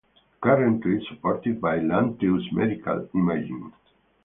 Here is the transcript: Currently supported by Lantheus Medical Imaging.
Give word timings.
Currently 0.41 1.05
supported 1.07 1.61
by 1.61 1.77
Lantheus 1.77 2.51
Medical 2.53 3.07
Imaging. 3.13 3.71